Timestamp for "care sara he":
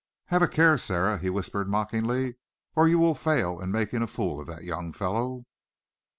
0.47-1.29